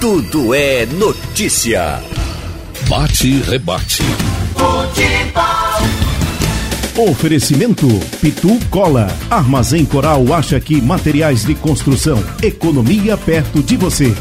Tudo 0.00 0.54
é 0.54 0.86
notícia. 0.86 2.00
Bate 2.88 3.28
e 3.28 3.42
rebate. 3.42 4.02
Futebol. 4.54 5.84
Oferecimento 7.10 7.86
Pitu 8.18 8.58
Cola. 8.70 9.08
Armazém 9.30 9.84
Coral 9.84 10.32
acha 10.32 10.58
que 10.58 10.80
materiais 10.80 11.44
de 11.44 11.54
construção. 11.54 12.16
Economia 12.42 13.14
perto 13.18 13.62
de 13.62 13.76
você. 13.76 14.14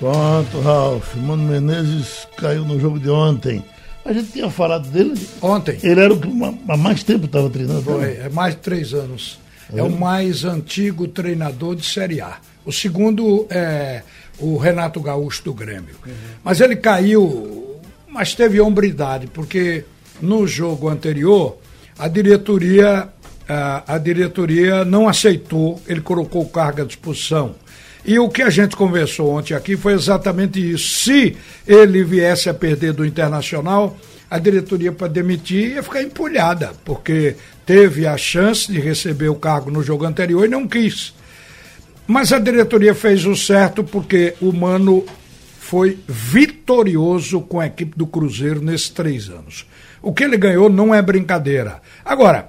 Pronto, 0.00 0.60
Ralf. 0.62 1.14
Mano 1.16 1.42
Menezes 1.42 2.26
caiu 2.38 2.64
no 2.64 2.80
jogo 2.80 2.98
de 2.98 3.10
ontem. 3.10 3.62
A 4.02 4.14
gente 4.14 4.32
tinha 4.32 4.48
falado 4.48 4.88
dele. 4.88 5.12
Ontem. 5.42 5.78
Ele 5.82 6.00
era 6.00 6.14
o 6.14 6.18
que 6.18 6.26
há 6.70 6.76
mais 6.78 7.02
tempo 7.02 7.26
estava 7.26 7.50
treinando. 7.50 7.82
Foi, 7.82 8.00
né? 8.00 8.20
é 8.24 8.28
mais 8.30 8.54
de 8.54 8.62
três 8.62 8.94
anos. 8.94 9.38
É. 9.74 9.80
é 9.80 9.82
o 9.82 9.90
mais 9.90 10.42
antigo 10.46 11.06
treinador 11.06 11.76
de 11.76 11.84
Série 11.84 12.22
A. 12.22 12.38
O 12.64 12.72
segundo 12.72 13.46
é 13.50 14.02
o 14.38 14.56
Renato 14.56 15.00
Gaúcho 15.00 15.44
do 15.44 15.54
Grêmio. 15.54 15.94
Uhum. 16.06 16.12
Mas 16.44 16.60
ele 16.60 16.76
caiu, 16.76 17.80
mas 18.08 18.34
teve 18.34 18.60
hombridade, 18.60 19.26
porque 19.26 19.84
no 20.20 20.46
jogo 20.46 20.88
anterior 20.88 21.58
a 21.98 22.08
diretoria 22.08 23.08
a, 23.48 23.94
a 23.94 23.98
diretoria 23.98 24.84
não 24.84 25.08
aceitou, 25.08 25.80
ele 25.86 26.00
colocou 26.00 26.42
o 26.42 26.48
cargo 26.48 26.82
à 26.82 26.84
disposição. 26.84 27.54
E 28.04 28.18
o 28.18 28.28
que 28.28 28.42
a 28.42 28.50
gente 28.50 28.76
conversou 28.76 29.30
ontem 29.30 29.54
aqui 29.54 29.76
foi 29.76 29.92
exatamente 29.92 30.60
isso. 30.60 31.04
Se 31.04 31.36
ele 31.66 32.04
viesse 32.04 32.48
a 32.48 32.54
perder 32.54 32.92
do 32.92 33.04
Internacional, 33.04 33.96
a 34.30 34.38
diretoria 34.38 34.92
para 34.92 35.08
demitir 35.08 35.72
ia 35.72 35.82
ficar 35.82 36.02
empolhada, 36.02 36.72
porque 36.84 37.36
teve 37.64 38.06
a 38.06 38.16
chance 38.16 38.70
de 38.70 38.80
receber 38.80 39.28
o 39.28 39.34
cargo 39.34 39.70
no 39.70 39.82
jogo 39.82 40.04
anterior 40.04 40.44
e 40.44 40.48
não 40.48 40.68
quis. 40.68 41.14
Mas 42.06 42.32
a 42.32 42.38
diretoria 42.38 42.94
fez 42.94 43.24
o 43.26 43.34
certo 43.34 43.82
porque 43.82 44.34
o 44.40 44.52
Mano 44.52 45.04
foi 45.58 45.98
vitorioso 46.06 47.40
com 47.40 47.58
a 47.58 47.66
equipe 47.66 47.96
do 47.96 48.06
Cruzeiro 48.06 48.60
nesses 48.60 48.88
três 48.88 49.28
anos. 49.28 49.66
O 50.00 50.12
que 50.12 50.22
ele 50.22 50.36
ganhou 50.36 50.70
não 50.70 50.94
é 50.94 51.02
brincadeira. 51.02 51.82
Agora, 52.04 52.48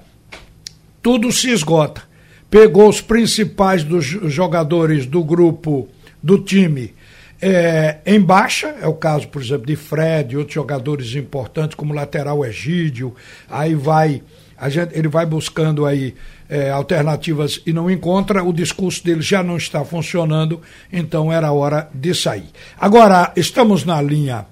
tudo 1.01 1.31
se 1.31 1.49
esgota. 1.49 2.03
Pegou 2.49 2.87
os 2.87 3.01
principais 3.01 3.83
dos 3.83 4.05
jogadores 4.05 5.05
do 5.05 5.23
grupo, 5.23 5.89
do 6.21 6.37
time, 6.37 6.93
é, 7.41 7.97
em 8.05 8.19
baixa, 8.19 8.75
é 8.81 8.87
o 8.87 8.93
caso, 8.93 9.27
por 9.27 9.41
exemplo, 9.41 9.67
de 9.67 9.75
Fred 9.75 10.35
outros 10.35 10.55
jogadores 10.55 11.15
importantes, 11.15 11.75
como 11.75 11.93
lateral 11.93 12.43
Egídio, 12.43 13.13
aí 13.47 13.75
vai, 13.75 14.23
a 14.57 14.69
gente, 14.69 14.97
ele 14.97 15.07
vai 15.07 15.25
buscando 15.25 15.85
aí 15.85 16.15
é, 16.49 16.69
alternativas 16.69 17.61
e 17.65 17.73
não 17.73 17.89
encontra, 17.89 18.43
o 18.43 18.53
discurso 18.53 19.03
dele 19.03 19.21
já 19.21 19.43
não 19.43 19.57
está 19.57 19.83
funcionando, 19.83 20.61
então 20.91 21.31
era 21.31 21.51
hora 21.51 21.89
de 21.93 22.13
sair. 22.13 22.49
Agora, 22.79 23.31
estamos 23.35 23.83
na 23.83 24.01
linha 24.01 24.45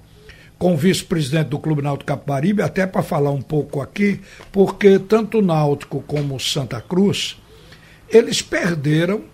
com 0.58 0.74
o 0.74 0.76
vice-presidente 0.76 1.48
do 1.48 1.58
Clube 1.58 1.82
Náutico 1.82 2.06
Capibaribe, 2.06 2.62
até 2.62 2.86
para 2.86 3.02
falar 3.02 3.30
um 3.30 3.42
pouco 3.42 3.80
aqui, 3.80 4.20
porque 4.50 4.98
tanto 4.98 5.38
o 5.38 5.42
Náutico 5.42 6.02
como 6.06 6.36
o 6.36 6.40
Santa 6.40 6.80
Cruz, 6.80 7.36
eles 8.08 8.40
perderam 8.40 9.24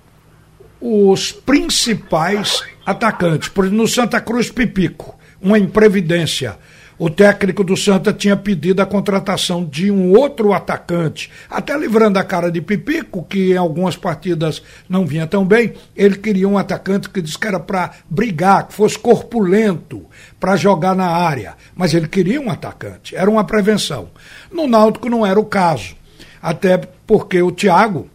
os 0.80 1.30
principais 1.30 2.62
atacantes. 2.84 3.48
Por 3.48 3.64
exemplo, 3.64 3.82
no 3.82 3.88
Santa 3.88 4.20
Cruz, 4.20 4.50
Pipico, 4.50 5.16
uma 5.40 5.58
imprevidência 5.58 6.58
o 7.02 7.10
técnico 7.10 7.64
do 7.64 7.76
Santa 7.76 8.12
tinha 8.12 8.36
pedido 8.36 8.80
a 8.80 8.86
contratação 8.86 9.64
de 9.64 9.90
um 9.90 10.16
outro 10.16 10.52
atacante, 10.52 11.32
até 11.50 11.76
livrando 11.76 12.16
a 12.16 12.22
cara 12.22 12.48
de 12.48 12.60
Pipico, 12.60 13.24
que 13.24 13.50
em 13.50 13.56
algumas 13.56 13.96
partidas 13.96 14.62
não 14.88 15.04
vinha 15.04 15.26
tão 15.26 15.44
bem. 15.44 15.72
Ele 15.96 16.16
queria 16.16 16.48
um 16.48 16.56
atacante 16.56 17.10
que 17.10 17.20
disse 17.20 17.36
que 17.36 17.48
era 17.48 17.58
para 17.58 17.90
brigar, 18.08 18.68
que 18.68 18.74
fosse 18.74 18.96
corpulento, 18.96 20.06
para 20.38 20.54
jogar 20.54 20.94
na 20.94 21.08
área. 21.08 21.56
Mas 21.74 21.92
ele 21.92 22.06
queria 22.06 22.40
um 22.40 22.48
atacante, 22.48 23.16
era 23.16 23.28
uma 23.28 23.42
prevenção. 23.42 24.10
No 24.52 24.68
Náutico 24.68 25.10
não 25.10 25.26
era 25.26 25.40
o 25.40 25.44
caso, 25.44 25.96
até 26.40 26.78
porque 27.04 27.42
o 27.42 27.50
Thiago 27.50 28.08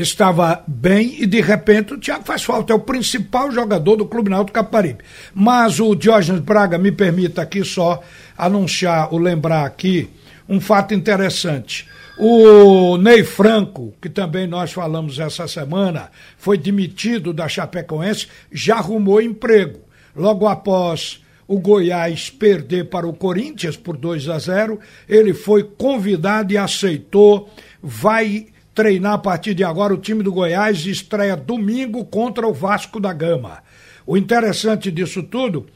estava 0.00 0.64
bem 0.66 1.16
e 1.18 1.26
de 1.26 1.40
repente 1.40 1.94
o 1.94 1.98
Thiago 1.98 2.24
faz 2.24 2.42
falta, 2.42 2.72
é 2.72 2.76
o 2.76 2.80
principal 2.80 3.50
jogador 3.50 3.96
do 3.96 4.06
Clube 4.06 4.30
Náutico 4.30 4.54
Caparibe. 4.54 5.04
Mas 5.34 5.80
o 5.80 5.94
Diógenes 5.94 6.40
Braga 6.40 6.78
me 6.78 6.90
permita 6.90 7.42
aqui 7.42 7.64
só 7.64 8.02
anunciar 8.36 9.12
ou 9.12 9.18
lembrar 9.18 9.64
aqui 9.64 10.08
um 10.48 10.60
fato 10.60 10.94
interessante. 10.94 11.88
O 12.18 12.98
Ney 12.98 13.24
Franco, 13.24 13.94
que 14.00 14.08
também 14.08 14.46
nós 14.46 14.72
falamos 14.72 15.18
essa 15.18 15.48
semana, 15.48 16.10
foi 16.36 16.58
demitido 16.58 17.32
da 17.32 17.48
Chapecoense, 17.48 18.28
já 18.52 18.76
arrumou 18.76 19.22
emprego. 19.22 19.80
Logo 20.14 20.46
após 20.46 21.22
o 21.46 21.58
Goiás 21.58 22.28
perder 22.28 22.90
para 22.90 23.08
o 23.08 23.12
Corinthians 23.12 23.76
por 23.76 23.96
2 23.96 24.28
a 24.28 24.38
0, 24.38 24.78
ele 25.08 25.32
foi 25.32 25.64
convidado 25.64 26.52
e 26.52 26.58
aceitou, 26.58 27.52
vai 27.82 28.48
treinar 28.80 29.12
a 29.12 29.18
partir 29.18 29.52
de 29.52 29.62
agora 29.62 29.92
o 29.92 29.98
time 29.98 30.22
do 30.22 30.32
Goiás 30.32 30.86
estreia 30.86 31.36
domingo 31.36 32.02
contra 32.02 32.48
o 32.48 32.54
Vasco 32.54 32.98
da 32.98 33.12
Gama. 33.12 33.62
O 34.06 34.16
interessante 34.16 34.90
disso 34.90 35.22
tudo 35.22 35.66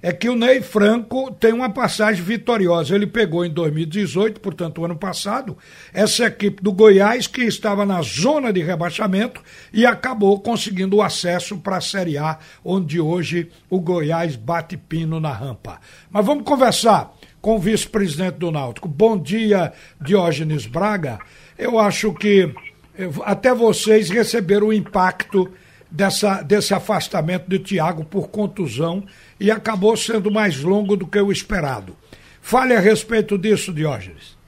é 0.00 0.14
que 0.14 0.30
o 0.30 0.34
Ney 0.34 0.62
Franco 0.62 1.30
tem 1.30 1.52
uma 1.52 1.68
passagem 1.68 2.24
vitoriosa. 2.24 2.94
Ele 2.94 3.06
pegou 3.06 3.44
em 3.44 3.50
2018, 3.50 4.40
portanto, 4.40 4.80
o 4.80 4.84
ano 4.86 4.96
passado, 4.96 5.58
essa 5.92 6.24
equipe 6.24 6.62
do 6.62 6.72
Goiás 6.72 7.26
que 7.26 7.42
estava 7.42 7.84
na 7.84 8.00
zona 8.00 8.50
de 8.50 8.62
rebaixamento 8.62 9.42
e 9.70 9.84
acabou 9.84 10.40
conseguindo 10.40 10.96
o 10.96 11.02
acesso 11.02 11.58
para 11.58 11.76
a 11.76 11.82
Série 11.82 12.16
A, 12.16 12.38
onde 12.64 12.98
hoje 12.98 13.50
o 13.68 13.78
Goiás 13.78 14.36
bate 14.36 14.78
pino 14.78 15.20
na 15.20 15.34
rampa. 15.34 15.80
Mas 16.10 16.24
vamos 16.24 16.44
conversar 16.44 17.14
com 17.44 17.56
o 17.56 17.58
vice-presidente 17.58 18.38
do 18.38 18.50
Náutico. 18.50 18.88
Bom 18.88 19.18
dia, 19.18 19.74
Diógenes 20.00 20.66
Braga. 20.66 21.18
Eu 21.58 21.78
acho 21.78 22.14
que 22.14 22.50
eh, 22.98 23.10
até 23.22 23.52
vocês 23.52 24.08
receberam 24.08 24.68
o 24.68 24.72
impacto 24.72 25.52
dessa, 25.90 26.40
desse 26.40 26.72
afastamento 26.72 27.46
do 27.46 27.58
Thiago 27.58 28.02
por 28.02 28.30
contusão 28.30 29.04
e 29.38 29.50
acabou 29.50 29.94
sendo 29.94 30.30
mais 30.30 30.62
longo 30.62 30.96
do 30.96 31.06
que 31.06 31.20
o 31.20 31.30
esperado. 31.30 31.94
Fale 32.40 32.74
a 32.74 32.80
respeito 32.80 33.36
disso, 33.36 33.74
Diógenes. 33.74 34.38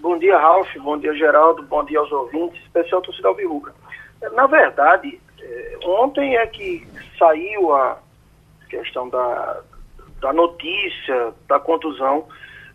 Bom 0.00 0.18
dia, 0.18 0.36
Ralf. 0.36 0.68
Bom 0.78 0.98
dia, 0.98 1.14
Geraldo. 1.14 1.62
Bom 1.62 1.84
dia 1.84 2.00
aos 2.00 2.10
ouvintes, 2.10 2.60
especial 2.64 3.02
torcida 3.02 3.28
Alvirruga. 3.28 3.72
Na 4.32 4.48
verdade, 4.48 5.20
eh, 5.40 5.78
ontem 5.84 6.34
é 6.38 6.46
que 6.48 6.84
saiu 7.16 7.72
a 7.72 8.00
questão 8.68 9.08
da, 9.08 9.62
da 10.24 10.32
notícia 10.32 11.34
da 11.46 11.60
contusão 11.60 12.26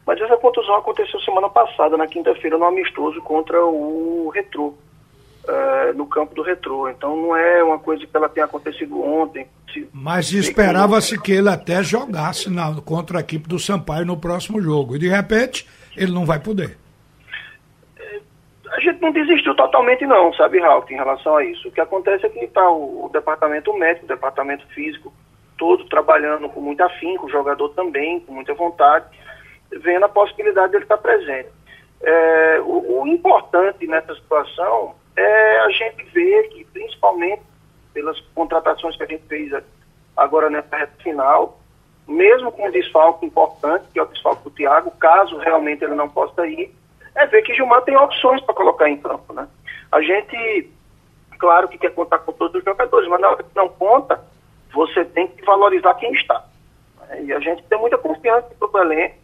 mas 0.09 0.19
essa 0.21 0.37
contusão 0.37 0.75
aconteceu 0.75 1.19
semana 1.19 1.47
passada, 1.47 1.95
na 1.95 2.07
quinta-feira, 2.07 2.57
no 2.57 2.65
amistoso 2.65 3.21
contra 3.21 3.63
o 3.63 4.27
Retrô, 4.33 4.69
uh, 4.69 5.93
no 5.95 6.07
campo 6.07 6.33
do 6.33 6.41
Retrô. 6.41 6.89
Então 6.89 7.15
não 7.15 7.35
é 7.35 7.63
uma 7.63 7.77
coisa 7.77 8.07
que 8.07 8.17
ela 8.17 8.27
tenha 8.27 8.47
acontecido 8.47 8.99
ontem. 9.03 9.47
Mas 9.93 10.33
esperava-se 10.33 11.21
que 11.21 11.31
ele 11.31 11.47
até 11.47 11.83
jogasse 11.83 12.49
na, 12.49 12.81
contra 12.81 13.19
a 13.19 13.21
equipe 13.21 13.47
do 13.47 13.59
Sampaio 13.59 14.03
no 14.03 14.17
próximo 14.17 14.59
jogo. 14.59 14.95
E 14.95 14.99
de 14.99 15.07
repente, 15.07 15.67
ele 15.95 16.11
não 16.11 16.25
vai 16.25 16.39
poder. 16.39 16.75
É, 17.95 18.19
a 18.71 18.79
gente 18.79 18.99
não 18.99 19.11
desistiu 19.11 19.53
totalmente 19.53 20.07
não, 20.07 20.33
sabe, 20.33 20.59
Ralf, 20.59 20.89
em 20.89 20.95
relação 20.95 21.37
a 21.37 21.45
isso. 21.45 21.67
O 21.67 21.71
que 21.71 21.81
acontece 21.81 22.25
é 22.25 22.29
que 22.29 22.39
está 22.39 22.67
o, 22.67 23.05
o 23.05 23.09
departamento 23.13 23.71
médico, 23.77 24.05
o 24.05 24.09
departamento 24.09 24.65
físico, 24.69 25.13
todo 25.59 25.85
trabalhando 25.85 26.49
com 26.49 26.61
muito 26.61 26.81
afinco, 26.81 27.27
o 27.27 27.29
jogador 27.29 27.69
também, 27.69 28.19
com 28.21 28.33
muita 28.33 28.55
vontade 28.55 29.05
vendo 29.71 30.05
a 30.05 30.09
possibilidade 30.09 30.71
dele 30.71 30.83
estar 30.83 30.97
presente. 30.97 31.49
É, 32.01 32.61
o, 32.61 33.01
o, 33.01 33.07
importante 33.07 33.85
nessa 33.85 34.15
situação 34.15 34.95
é 35.15 35.59
a 35.59 35.69
gente 35.69 36.03
ver 36.05 36.47
que, 36.49 36.63
principalmente 36.65 37.43
pelas 37.93 38.19
contratações 38.33 38.95
que 38.95 39.03
a 39.03 39.07
gente 39.07 39.23
fez 39.27 39.51
agora 40.15 40.49
nessa 40.49 40.75
reta 40.75 40.93
final, 41.03 41.59
mesmo 42.07 42.51
com 42.51 42.67
um 42.67 42.71
desfalque 42.71 43.25
importante, 43.25 43.85
que 43.91 43.99
é 43.99 44.03
o 44.03 44.07
desfalque 44.07 44.43
do 44.43 44.51
Thiago, 44.51 44.91
caso 44.91 45.37
realmente 45.37 45.83
ele 45.83 45.95
não 45.95 46.09
possa 46.09 46.47
ir, 46.47 46.73
é 47.15 47.25
ver 47.27 47.41
que 47.41 47.53
Gilmar 47.53 47.81
tem 47.81 47.97
opções 47.97 48.41
para 48.41 48.55
colocar 48.55 48.89
em 48.89 48.97
campo. 48.97 49.33
Né? 49.33 49.47
A 49.91 50.01
gente, 50.01 50.71
claro 51.37 51.67
que 51.67 51.77
quer 51.77 51.93
contar 51.93 52.19
com 52.19 52.31
todos 52.31 52.55
os 52.55 52.63
jogadores, 52.63 53.09
mas 53.09 53.19
na 53.19 53.29
hora 53.29 53.43
que 53.43 53.55
não 53.55 53.67
conta, 53.67 54.23
você 54.73 55.05
tem 55.05 55.27
que 55.27 55.43
valorizar 55.45 55.93
quem 55.95 56.11
está. 56.13 56.45
E 57.23 57.33
a 57.33 57.39
gente 57.39 57.63
tem 57.63 57.79
muita 57.79 57.97
confiança 57.97 58.47
no 58.61 58.79
elenco, 58.79 59.15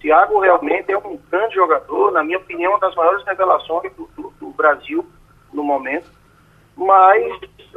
Thiago 0.00 0.38
realmente 0.38 0.92
é 0.92 0.98
um 0.98 1.18
grande 1.30 1.54
jogador, 1.54 2.12
na 2.12 2.22
minha 2.22 2.38
opinião, 2.38 2.72
uma 2.72 2.80
das 2.80 2.94
maiores 2.94 3.24
revelações 3.26 3.92
do, 3.94 4.08
do, 4.16 4.32
do 4.38 4.50
Brasil 4.50 5.04
no 5.52 5.62
momento. 5.62 6.06
Mas 6.76 7.24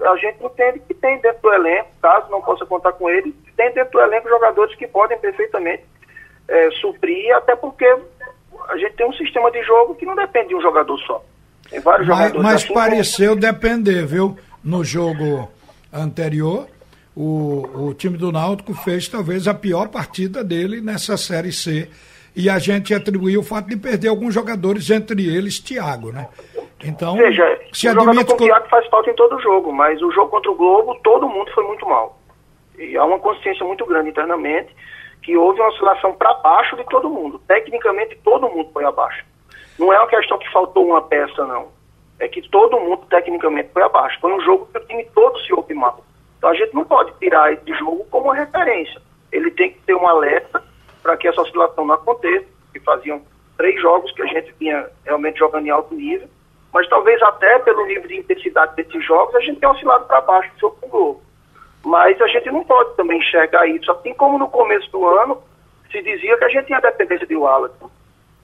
a 0.04 0.16
gente 0.18 0.44
entende 0.44 0.80
que 0.88 0.94
tem 0.94 1.20
dentro 1.20 1.42
do 1.42 1.54
elenco, 1.54 1.90
caso 2.02 2.30
não 2.30 2.42
possa 2.42 2.66
contar 2.66 2.94
com 2.94 3.10
ele, 3.10 3.36
tem 3.58 3.74
dentro 3.74 3.92
do 3.92 4.02
elenco 4.02 4.30
jogadores 4.30 4.76
que 4.76 4.88
podem 4.88 5.18
perfeitamente 5.18 5.84
é, 6.48 6.70
suprir, 6.72 7.36
até 7.36 7.56
porque 7.56 7.86
a 8.68 8.78
gente 8.78 8.96
tem 8.96 9.08
um 9.08 9.14
sistema 9.14 9.50
de 9.52 9.64
jogo 9.64 9.96
que 9.96 10.06
não 10.06 10.16
depende 10.16 10.50
de 10.50 10.56
um 10.56 10.62
jogador 10.62 10.98
só. 11.00 11.24
Tem 11.70 11.80
vários 11.80 12.08
mas, 12.08 12.18
jogadores. 12.18 12.44
Mas 12.44 12.64
assim 12.64 12.74
pareceu 12.74 13.30
como... 13.30 13.42
depender, 13.42 14.06
viu? 14.06 14.38
No 14.64 14.84
jogo 14.84 15.50
anterior, 15.92 16.68
o, 17.16 17.88
o 17.88 17.94
time 17.94 18.18
do 18.18 18.32
Náutico 18.32 18.74
fez 18.74 19.08
talvez 19.08 19.48
a 19.48 19.54
pior 19.54 19.90
partida 19.90 20.44
dele 20.44 20.82
nessa 20.82 21.18
Série 21.18 21.52
C. 21.52 21.90
E 22.34 22.50
a 22.50 22.58
gente 22.60 22.94
atribuiu 22.94 23.42
o 23.42 23.44
fato 23.44 23.68
de 23.68 23.76
perder 23.76 24.08
alguns 24.08 24.34
jogadores, 24.34 24.90
entre 24.90 25.28
eles 25.28 25.60
Thiago, 25.60 26.14
né? 26.14 26.30
Então, 26.84 27.16
Veja, 27.16 27.60
se 27.74 27.88
o 27.88 27.92
jogador 27.92 28.10
admite. 28.12 28.32
confiado 28.32 28.70
faz 28.70 28.88
falta 28.88 29.10
em 29.10 29.16
todo 29.16 29.42
jogo, 29.42 29.74
mas 29.74 30.02
o 30.02 30.12
jogo 30.12 30.30
contra 30.30 30.50
o 30.50 30.56
Globo, 30.56 30.98
todo 31.04 31.28
mundo 31.28 31.52
foi 31.54 31.66
muito 31.68 31.86
mal. 31.86 32.18
E 32.80 32.98
há 32.98 33.04
uma 33.04 33.20
consciência 33.20 33.66
muito 33.66 33.86
grande 33.86 34.10
internamente 34.10 34.74
que 35.22 35.38
houve 35.38 35.60
uma 35.60 35.70
oscilação 35.70 36.14
para 36.14 36.34
baixo 36.36 36.76
de 36.78 36.84
todo 36.86 37.10
mundo. 37.10 37.40
Tecnicamente, 37.48 38.18
todo 38.24 38.50
mundo 38.50 38.70
foi 38.74 38.86
abaixo. 38.86 39.24
Não 39.78 39.94
é 39.94 40.00
uma 40.00 40.08
questão 40.08 40.40
que 40.40 40.52
faltou 40.52 40.88
uma 40.88 41.02
peça, 41.02 41.46
não. 41.46 41.68
É 42.20 42.28
que 42.28 42.42
todo 42.50 42.80
mundo, 42.80 43.06
tecnicamente, 43.10 43.70
foi 43.74 43.84
abaixo. 43.84 44.20
Foi 44.20 44.34
um 44.34 44.42
jogo 44.42 44.68
que 44.72 44.80
o 44.80 44.86
time 44.86 45.06
todo 45.14 45.40
se 45.42 45.54
ouve 45.54 45.74
mal. 45.74 46.04
Então 46.42 46.50
a 46.50 46.56
gente 46.56 46.74
não 46.74 46.84
pode 46.84 47.14
tirar 47.20 47.54
esse 47.54 47.72
jogo 47.76 48.04
como 48.10 48.32
referência. 48.32 49.00
Ele 49.32 49.52
tem 49.52 49.74
que 49.74 49.82
ter 49.82 49.94
um 49.94 50.08
alerta 50.08 50.64
para 51.04 51.16
que 51.16 51.28
essa 51.28 51.42
oscilação 51.42 51.86
não 51.86 51.94
aconteça. 51.94 52.48
Que 52.74 52.80
faziam 52.80 53.22
três 53.58 53.80
jogos 53.80 54.12
que 54.14 54.24
a 54.24 54.26
gente 54.26 54.52
vinha 54.60 54.90
realmente 55.06 55.38
jogando 55.38 55.68
em 55.68 55.70
alto 55.70 55.94
nível 55.94 56.28
mas 56.74 56.88
talvez 56.88 57.22
até 57.22 57.60
pelo 57.60 57.86
nível 57.86 58.08
de 58.08 58.18
intensidade 58.18 58.76
desses 58.76 59.06
jogos 59.06 59.36
a 59.36 59.40
gente 59.42 59.60
tenha 59.60 59.72
oscilado 59.72 60.06
para 60.06 60.22
baixo 60.22 60.54
do 60.54 60.60
jogo 60.60 60.78
com 60.80 60.88
o 60.88 60.90
Globo. 60.90 61.22
Mas 61.84 62.22
a 62.22 62.28
gente 62.28 62.50
não 62.52 62.64
pode 62.64 62.96
também 62.96 63.20
enxergar 63.20 63.68
isso, 63.68 63.92
assim 63.92 64.14
como 64.14 64.38
no 64.38 64.48
começo 64.50 64.90
do 64.92 65.06
ano 65.06 65.42
se 65.92 66.02
dizia 66.02 66.38
que 66.38 66.46
a 66.46 66.50
gente 66.50 66.68
tinha 66.68 66.80
dependência 66.80 67.28
de 67.28 67.36
Wallace. 67.36 67.76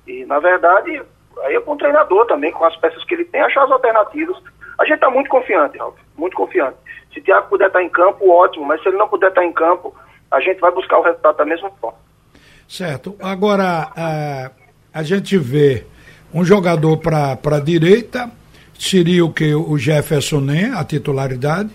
E, 0.05 0.25
na 0.25 0.39
verdade, 0.39 1.01
aí 1.43 1.55
é 1.55 1.59
com 1.61 1.73
o 1.73 1.77
treinador 1.77 2.25
também, 2.25 2.51
com 2.51 2.65
as 2.65 2.75
peças 2.75 3.03
que 3.05 3.13
ele 3.13 3.23
tem, 3.25 3.41
achar 3.41 3.63
as 3.63 3.71
alternativas. 3.71 4.37
A 4.77 4.83
gente 4.83 4.95
está 4.95 5.09
muito 5.09 5.29
confiante, 5.29 5.77
Ralf, 5.77 5.95
muito 6.17 6.35
confiante. 6.35 6.75
Thiago 7.27 7.49
puder 7.49 7.67
estar 7.67 7.83
em 7.83 7.89
campo, 7.89 8.29
ótimo, 8.29 8.65
mas 8.65 8.81
se 8.81 8.87
ele 8.87 8.97
não 8.97 9.09
puder 9.09 9.27
estar 9.27 9.43
em 9.43 9.51
campo, 9.51 9.93
a 10.31 10.39
gente 10.39 10.61
vai 10.61 10.71
buscar 10.71 10.97
o 10.99 11.03
resultado 11.03 11.35
da 11.35 11.45
mesma 11.45 11.69
forma. 11.71 11.97
Certo. 12.69 13.15
Agora, 13.21 13.91
a, 13.95 14.51
a 14.93 15.03
gente 15.03 15.37
vê 15.37 15.85
um 16.33 16.45
jogador 16.45 16.97
para 16.97 17.37
a 17.43 17.59
direita 17.59 18.31
seria 18.79 19.25
o 19.25 19.33
que? 19.33 19.53
O 19.53 19.77
Jefferson 19.77 20.39
Nem, 20.39 20.65
a 20.71 20.83
titularidade. 20.85 21.69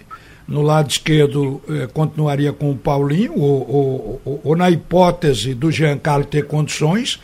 No 0.48 0.62
lado 0.62 0.90
esquerdo 0.90 1.62
eh, 1.68 1.88
continuaria 1.92 2.52
com 2.52 2.70
o 2.72 2.76
Paulinho, 2.76 3.38
ou, 3.38 3.70
ou, 3.70 4.20
ou, 4.24 4.40
ou, 4.44 4.56
na 4.56 4.70
hipótese 4.70 5.54
do 5.54 5.70
Giancarlo 5.70 6.24
ter 6.24 6.46
condições, 6.46 7.20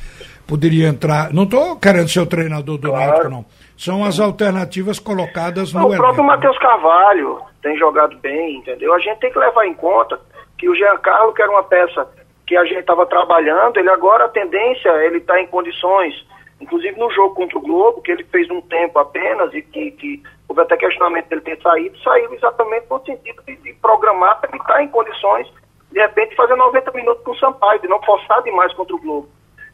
poderia 0.48 0.88
entrar. 0.88 1.32
Não 1.32 1.44
estou 1.44 1.76
querendo 1.76 2.08
ser 2.08 2.20
o 2.20 2.26
treinador 2.26 2.78
do 2.78 2.88
claro. 2.88 3.06
Náutico, 3.06 3.28
não. 3.28 3.44
São 3.76 4.04
as 4.04 4.18
alternativas 4.18 4.98
colocadas 4.98 5.72
no. 5.72 5.86
O 5.86 5.96
próprio 5.96 6.24
Matheus 6.24 6.58
Carvalho 6.58 7.40
tem 7.62 7.76
jogado 7.76 8.16
bem, 8.18 8.56
entendeu? 8.56 8.94
A 8.94 8.98
gente 8.98 9.18
tem 9.18 9.30
que 9.30 9.38
levar 9.38 9.66
em 9.66 9.74
conta 9.74 10.18
que 10.56 10.68
o 10.68 10.74
Giancarlo, 10.74 11.32
que 11.34 11.42
era 11.42 11.50
uma 11.50 11.62
peça 11.62 12.08
que 12.46 12.56
a 12.56 12.64
gente 12.64 12.80
estava 12.80 13.06
trabalhando, 13.06 13.76
ele 13.76 13.90
agora 13.90 14.24
a 14.24 14.28
tendência, 14.28 14.88
ele 15.04 15.18
está 15.18 15.40
em 15.40 15.46
condições 15.46 16.14
Inclusive 16.60 16.98
no 16.98 17.10
jogo 17.10 17.34
contra 17.34 17.58
o 17.58 17.62
Globo, 17.62 18.02
que 18.02 18.10
ele 18.10 18.24
fez 18.24 18.50
um 18.50 18.60
tempo 18.62 18.98
apenas 18.98 19.54
e 19.54 19.62
que, 19.62 19.92
que 19.92 20.22
houve 20.48 20.62
até 20.62 20.76
questionamento 20.76 21.28
dele 21.28 21.42
ter 21.42 21.60
saído, 21.62 21.96
saiu 22.00 22.32
exatamente 22.34 22.86
no 22.90 23.04
sentido 23.04 23.42
de, 23.46 23.56
de 23.56 23.72
programar 23.74 24.40
para 24.40 24.50
ele 24.50 24.60
estar 24.60 24.82
em 24.82 24.88
condições, 24.88 25.46
de 25.92 26.00
repente, 26.00 26.34
fazer 26.34 26.56
90 26.56 26.90
minutos 26.92 27.22
com 27.22 27.30
o 27.30 27.38
Sampaio, 27.38 27.80
de 27.80 27.88
não 27.88 28.02
forçar 28.02 28.42
demais 28.42 28.72
contra 28.74 28.94
o 28.94 29.00
Globo. 29.00 29.28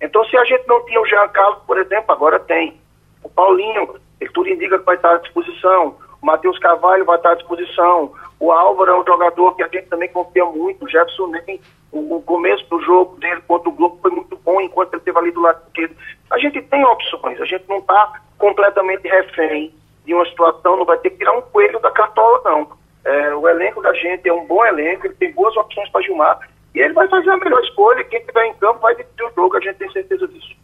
Então, 0.05 0.23
se 0.27 0.37
a 0.37 0.45
gente 0.45 0.69
não 0.69 0.85
tinha 0.85 1.01
o 1.01 1.07
Jean 1.07 1.27
Carlos, 1.29 1.63
por 1.67 1.79
exemplo, 1.79 2.13
agora 2.13 2.39
tem. 2.39 2.79
O 3.23 3.29
Paulinho, 3.31 3.95
ele 4.21 4.31
tudo 4.33 4.51
indica 4.51 4.79
que 4.79 4.85
vai 4.85 4.97
estar 4.97 5.15
à 5.15 5.19
disposição. 5.19 5.97
O 6.21 6.27
Matheus 6.27 6.59
Carvalho 6.59 7.07
vai 7.07 7.17
estar 7.17 7.31
à 7.31 7.35
disposição. 7.35 8.13
O 8.39 8.53
Álvaro 8.53 8.91
é 8.91 9.01
um 9.01 9.07
jogador 9.07 9.57
que 9.57 9.63
a 9.63 9.69
gente 9.69 9.87
também 9.87 10.11
confia 10.11 10.45
muito. 10.45 10.85
O 10.85 10.89
Jefferson 10.91 11.29
nem. 11.29 11.59
O, 11.91 12.17
o 12.17 12.23
começo 12.23 12.69
do 12.69 12.79
jogo 12.83 13.17
dele 13.17 13.41
contra 13.49 13.71
o 13.71 13.73
Globo 13.73 13.99
foi 14.03 14.11
muito 14.11 14.37
bom 14.37 14.61
enquanto 14.61 14.93
ele 14.93 14.99
esteve 14.99 15.19
ali 15.19 15.31
do 15.31 15.41
lado 15.41 15.63
esquerdo. 15.69 15.97
A 16.31 16.39
gente 16.39 16.61
tem 16.61 16.85
opções, 16.85 17.41
a 17.41 17.47
gente 17.47 17.65
não 17.67 17.79
está 17.79 18.21
completamente 18.37 19.09
refém 19.09 19.75
de 20.05 20.13
uma 20.13 20.27
situação, 20.27 20.77
não 20.77 20.85
vai 20.85 20.99
ter 20.99 21.11
que 21.11 21.19
tirar 21.19 21.33
um 21.33 21.41
coelho 21.41 21.81
da 21.81 21.91
cartola, 21.91 22.43
não. 22.45 22.69
É, 23.07 23.35
o 23.35 23.49
elenco 23.49 23.81
da 23.81 23.93
gente 23.95 24.29
é 24.29 24.33
um 24.33 24.45
bom 24.45 24.65
elenco, 24.67 25.07
ele 25.07 25.15
tem 25.15 25.33
boas 25.33 25.57
opções 25.57 25.89
para 25.89 26.03
Gilmar 26.03 26.54
e 26.75 26.81
ele 26.81 26.93
vai 26.93 27.09
fazer 27.09 27.31
a 27.31 27.37
melhor 27.37 27.61
escolha. 27.63 28.05
Quem 28.05 28.21
estiver 28.21 28.47
em 28.47 28.55
campo 28.55 28.81
vai 28.81 28.95
decidir 28.97 29.23
o 29.23 29.33
jogo, 29.35 29.57
a 29.57 29.61
gente 29.61 29.77
tem 29.77 29.91
certeza 29.93 30.27
disso. 30.29 30.55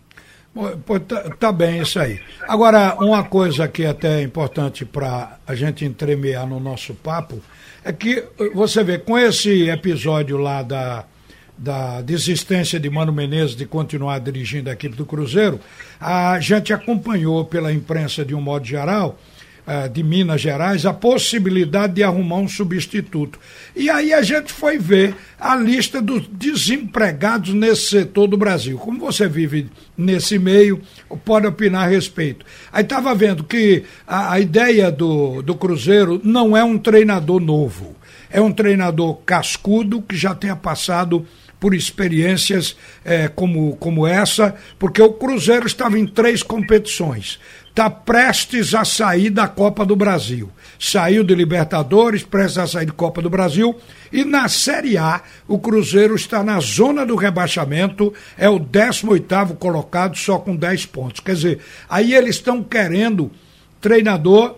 Pô, 0.85 0.99
tá, 0.99 1.31
tá, 1.39 1.53
bem 1.53 1.81
isso 1.81 2.01
aí. 2.01 2.21
Agora, 2.49 2.97
uma 2.99 3.23
coisa 3.23 3.69
que 3.69 3.85
é 3.85 3.89
até 3.91 4.21
importante 4.21 4.85
para 4.85 5.39
a 5.47 5.55
gente 5.55 5.85
entremear 5.85 6.45
no 6.45 6.59
nosso 6.59 6.93
papo 6.93 7.41
é 7.85 7.93
que 7.93 8.25
você 8.53 8.83
vê, 8.83 8.99
com 8.99 9.17
esse 9.17 9.69
episódio 9.71 10.37
lá 10.37 10.63
da, 10.65 11.05
da 11.57 12.01
desistência 12.01 12.81
de 12.81 12.91
Mano 12.91 13.13
Menezes 13.13 13.55
de 13.55 13.65
continuar 13.65 14.19
dirigindo 14.19 14.69
a 14.71 14.73
equipe 14.73 14.97
do 14.97 15.07
Cruzeiro, 15.07 15.61
a 16.01 16.41
gente 16.41 16.73
acompanhou 16.73 17.45
pela 17.45 17.73
imprensa 17.73 18.25
de 18.25 18.35
um 18.35 18.41
modo 18.41 18.67
geral, 18.67 19.17
de 19.93 20.03
Minas 20.03 20.41
Gerais, 20.41 20.85
a 20.85 20.93
possibilidade 20.93 21.95
de 21.95 22.03
arrumar 22.03 22.37
um 22.37 22.49
substituto. 22.49 23.39
E 23.75 23.89
aí 23.89 24.13
a 24.13 24.23
gente 24.23 24.53
foi 24.53 24.79
ver 24.79 25.15
a 25.39 25.55
lista 25.55 26.03
dos 26.03 26.27
desempregados 26.27 27.55
nesse 27.55 27.89
setor 27.89 28.27
do 28.27 28.37
Brasil. 28.37 28.77
Como 28.79 28.99
você 28.99 29.29
vive 29.29 29.71
nesse 29.97 30.39
meio, 30.39 30.81
pode 31.25 31.47
opinar 31.47 31.85
a 31.85 31.91
respeito. 31.91 32.45
Aí 32.73 32.83
estava 32.83 33.15
vendo 33.15 33.45
que 33.45 33.85
a, 34.07 34.33
a 34.33 34.41
ideia 34.41 34.91
do, 34.91 35.41
do 35.43 35.55
Cruzeiro 35.55 36.21
não 36.25 36.57
é 36.57 36.65
um 36.65 36.79
treinador 36.79 37.41
novo. 37.41 37.95
É 38.29 38.41
um 38.41 38.53
treinador 38.53 39.17
cascudo 39.27 40.03
que 40.03 40.17
já 40.17 40.35
tenha 40.35 40.57
passado 40.57 41.27
por 41.61 41.75
experiências 41.75 42.75
é, 43.05 43.29
como, 43.29 43.77
como 43.77 44.07
essa, 44.07 44.55
porque 44.79 45.03
o 45.03 45.13
Cruzeiro 45.13 45.67
estava 45.67 45.99
em 45.99 46.07
três 46.07 46.43
competições. 46.43 47.39
Está 47.81 47.89
prestes 47.89 48.75
a 48.75 48.85
sair 48.85 49.31
da 49.31 49.49
Copa 49.49 49.87
do 49.87 49.97
Brasil. 49.97 50.51
Saiu 50.79 51.25
de 51.25 51.35
Libertadores, 51.35 52.23
prestes 52.23 52.59
a 52.59 52.67
sair 52.67 52.85
da 52.85 52.93
Copa 52.93 53.23
do 53.23 53.31
Brasil. 53.31 53.75
E 54.13 54.23
na 54.23 54.51
Série 54.51 54.99
A, 54.99 55.23
o 55.49 55.59
Cruzeiro 55.59 56.15
está 56.15 56.45
na 56.45 56.61
zona 56.61 57.07
do 57.07 57.17
rebaixamento, 57.17 58.13
é 58.37 58.47
o 58.51 58.59
18 58.59 59.55
colocado, 59.59 60.15
só 60.15 60.39
com 60.39 60.55
10 60.55 60.85
pontos. 60.85 61.21
Quer 61.21 61.35
dizer, 61.35 61.59
aí 61.89 62.15
eles 62.15 62.37
estão 62.37 62.63
querendo 62.63 63.31
treinador 63.81 64.57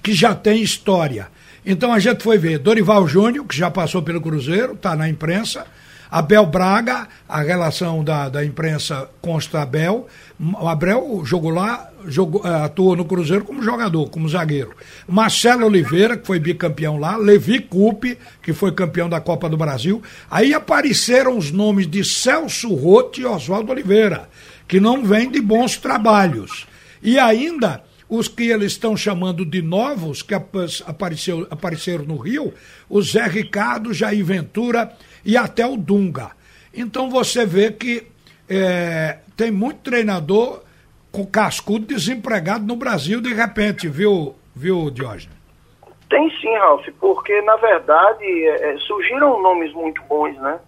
que 0.00 0.14
já 0.14 0.32
tem 0.32 0.62
história. 0.62 1.26
Então 1.66 1.92
a 1.92 1.98
gente 1.98 2.22
foi 2.22 2.38
ver 2.38 2.60
Dorival 2.60 3.08
Júnior, 3.08 3.46
que 3.46 3.56
já 3.56 3.68
passou 3.68 4.00
pelo 4.00 4.20
Cruzeiro, 4.20 4.74
está 4.74 4.94
na 4.94 5.08
imprensa. 5.08 5.66
Abel 6.10 6.46
Braga, 6.46 7.06
a 7.28 7.42
relação 7.42 8.02
da, 8.02 8.28
da 8.28 8.44
imprensa 8.44 9.08
consta 9.20 9.60
Abel. 9.60 10.06
O 10.40 10.68
Abel 10.68 11.22
jogou 11.24 11.50
lá, 11.50 11.90
jogou, 12.06 12.42
eh, 12.44 12.64
atuou 12.64 12.96
no 12.96 13.04
Cruzeiro 13.04 13.44
como 13.44 13.62
jogador, 13.62 14.08
como 14.08 14.28
zagueiro. 14.28 14.74
Marcelo 15.06 15.66
Oliveira, 15.66 16.16
que 16.16 16.26
foi 16.26 16.38
bicampeão 16.38 16.96
lá, 16.96 17.16
Levi 17.16 17.60
Coupe, 17.60 18.16
que 18.42 18.52
foi 18.52 18.72
campeão 18.72 19.08
da 19.08 19.20
Copa 19.20 19.48
do 19.48 19.56
Brasil. 19.56 20.02
Aí 20.30 20.54
apareceram 20.54 21.36
os 21.36 21.50
nomes 21.50 21.86
de 21.86 22.04
Celso 22.04 22.74
Rotti 22.74 23.20
e 23.20 23.26
Oswaldo 23.26 23.72
Oliveira, 23.72 24.28
que 24.66 24.80
não 24.80 25.04
vêm 25.04 25.30
de 25.30 25.40
bons 25.40 25.76
trabalhos. 25.76 26.66
E 27.02 27.18
ainda 27.18 27.82
os 28.08 28.26
que 28.26 28.44
eles 28.44 28.72
estão 28.72 28.96
chamando 28.96 29.44
de 29.44 29.60
novos, 29.60 30.22
que 30.22 30.34
apareceu, 30.34 31.46
apareceram 31.50 32.04
no 32.04 32.16
Rio, 32.16 32.54
o 32.88 33.02
Zé 33.02 33.26
Ricardo, 33.26 33.92
Jair 33.92 34.24
Ventura 34.24 34.90
e 35.24 35.36
até 35.36 35.66
o 35.66 35.76
Dunga. 35.76 36.30
Então 36.72 37.10
você 37.10 37.44
vê 37.44 37.72
que 37.72 38.06
é, 38.48 39.18
tem 39.36 39.50
muito 39.50 39.80
treinador 39.80 40.62
com 41.10 41.26
cascudo 41.26 41.86
desempregado 41.86 42.64
no 42.64 42.76
Brasil 42.76 43.20
de 43.20 43.32
repente, 43.32 43.88
viu, 43.88 44.34
viu 44.54 44.90
Diógenes? 44.90 45.36
Tem 46.08 46.30
sim, 46.40 46.56
Ralf, 46.56 46.86
porque 46.98 47.40
na 47.42 47.56
verdade 47.56 48.24
é, 48.24 48.72
é 48.72 48.78
surgiram 48.78 49.42
nomes 49.42 49.72
muito 49.74 50.02
bons, 50.04 50.36
né? 50.38 50.58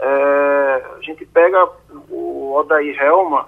É, 0.00 0.82
a 0.96 1.02
gente 1.02 1.24
pega 1.26 1.68
o 2.08 2.54
Odair 2.54 3.00
Helma 3.00 3.46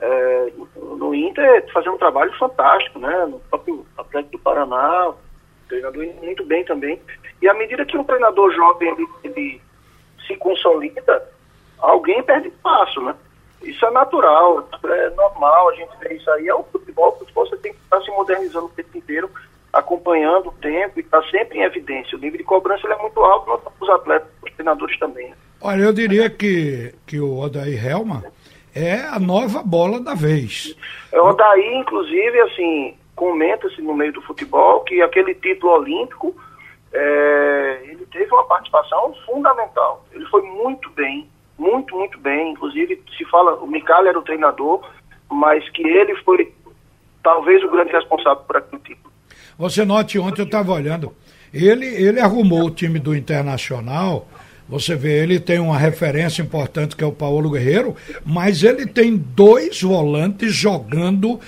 é, 0.00 0.52
no 0.96 1.14
Inter 1.14 1.70
fazendo 1.72 1.94
um 1.94 1.98
trabalho 1.98 2.32
fantástico, 2.38 2.98
né? 2.98 3.26
No 3.26 3.38
próprio 3.40 3.86
Atlético 3.98 4.32
do 4.32 4.38
Paraná, 4.38 5.12
treinador 5.68 6.04
muito 6.22 6.44
bem 6.44 6.64
também. 6.64 7.00
E 7.40 7.48
à 7.48 7.54
medida 7.54 7.84
que 7.84 7.96
um 7.96 8.04
treinador 8.04 8.52
jovem 8.52 8.88
ele, 8.88 9.08
ele 9.22 9.60
se 10.30 10.36
consolida, 10.36 11.28
alguém 11.78 12.22
perde 12.22 12.48
espaço, 12.48 13.00
né? 13.00 13.14
Isso 13.62 13.84
é 13.84 13.90
natural, 13.90 14.66
é 14.84 15.10
normal, 15.10 15.68
a 15.68 15.74
gente 15.74 15.90
vê 16.00 16.14
isso 16.14 16.30
aí. 16.30 16.48
É 16.48 16.54
o 16.54 16.62
futebol, 16.64 17.08
o 17.10 17.18
futebol 17.18 17.46
você 17.46 17.56
tem 17.58 17.72
que 17.72 17.78
estar 17.80 18.00
se 18.00 18.10
modernizando 18.12 18.66
o 18.66 18.70
tempo 18.70 18.96
inteiro, 18.96 19.30
acompanhando 19.72 20.48
o 20.48 20.52
tempo 20.52 20.98
e 20.98 21.02
estar 21.02 21.22
sempre 21.24 21.58
em 21.58 21.62
evidência. 21.62 22.16
O 22.16 22.20
nível 22.20 22.38
de 22.38 22.44
cobrança 22.44 22.88
é 22.88 22.96
muito 22.96 23.20
alto, 23.20 23.60
os 23.80 23.90
atletas, 23.90 24.28
para 24.40 24.48
os 24.48 24.54
treinadores 24.54 24.98
também. 24.98 25.28
Né? 25.28 25.36
Olha, 25.60 25.82
eu 25.82 25.92
diria 25.92 26.30
que, 26.30 26.94
que 27.06 27.20
o 27.20 27.38
Odair 27.38 27.86
Helma 27.86 28.24
é 28.74 28.94
a 28.94 29.18
nova 29.18 29.62
bola 29.62 30.00
da 30.00 30.14
vez. 30.14 30.74
É, 31.12 31.20
o 31.20 31.26
Odair, 31.26 31.76
inclusive, 31.76 32.40
assim, 32.40 32.96
comenta-se 33.14 33.82
no 33.82 33.92
meio 33.92 34.14
do 34.14 34.22
futebol 34.22 34.80
que 34.80 35.02
aquele 35.02 35.34
título 35.34 35.72
olímpico, 35.72 36.34
é, 36.92 37.80
ele 37.84 38.06
teve 38.06 38.32
uma 38.32 38.44
participação 38.44 39.14
fundamental. 39.26 40.04
Ele 40.12 40.24
foi 40.26 40.42
muito 40.42 40.90
bem, 40.90 41.28
muito, 41.58 41.96
muito 41.96 42.18
bem. 42.18 42.52
Inclusive, 42.52 43.02
se 43.16 43.24
fala, 43.26 43.54
o 43.56 43.66
Micali 43.66 44.08
era 44.08 44.18
o 44.18 44.22
treinador, 44.22 44.80
mas 45.30 45.68
que 45.70 45.82
ele 45.82 46.14
foi 46.16 46.52
talvez 47.22 47.62
o 47.62 47.70
grande 47.70 47.92
responsável 47.92 48.42
por 48.44 48.56
aquele 48.56 48.82
título. 48.82 49.12
Você 49.58 49.84
note, 49.84 50.18
ontem 50.18 50.40
eu 50.40 50.46
estava 50.46 50.72
olhando, 50.72 51.14
ele, 51.52 51.86
ele 51.86 52.20
arrumou 52.20 52.64
o 52.64 52.70
time 52.70 52.98
do 52.98 53.14
Internacional 53.14 54.26
você 54.70 54.94
vê, 54.94 55.20
ele 55.20 55.40
tem 55.40 55.58
uma 55.58 55.76
referência 55.76 56.40
importante 56.40 56.94
que 56.94 57.02
é 57.02 57.06
o 57.06 57.10
Paulo 57.10 57.50
Guerreiro, 57.50 57.96
mas 58.24 58.62
ele 58.62 58.86
tem 58.86 59.16
dois 59.16 59.82
volantes 59.82 60.54
jogando, 60.54 61.40